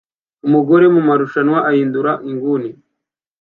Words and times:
Umugore 0.47 0.85
mumarushanwa 0.93 1.59
ahindura 1.69 2.11
inguni 2.29 2.69